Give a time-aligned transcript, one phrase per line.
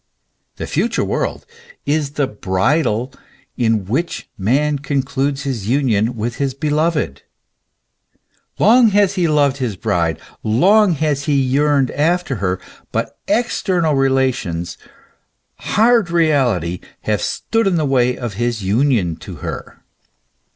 [0.55, 1.45] The future world
[1.85, 3.13] is the bridal
[3.55, 7.21] in which man concludes his union with his beloved.
[8.57, 12.59] Long has he loved his bride, long has he yearned after her;
[12.91, 14.75] but external relations,
[15.57, 19.83] hard reality, have stood in the way of his union to her.